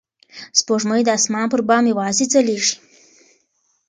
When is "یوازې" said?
1.91-2.25